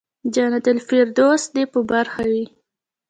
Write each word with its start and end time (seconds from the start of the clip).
جنت 0.33 0.65
الفردوس 0.73 1.43
دې 1.53 1.63
په 1.73 1.79
برخه 1.91 2.23
وي. 2.31 2.45